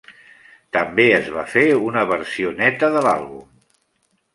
També 0.77 1.05
es 1.19 1.29
va 1.37 1.45
fer 1.53 1.67
una 1.91 2.07
versió 2.15 2.59
neta 2.65 2.93
de 2.97 3.09
l'àlbum. 3.09 3.51